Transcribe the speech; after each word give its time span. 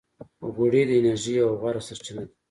غوړې 0.53 0.83
د 0.89 0.91
انرژۍ 0.99 1.33
یوه 1.41 1.53
غوره 1.59 1.81
سرچینه 1.87 2.23
ده. 2.27 2.33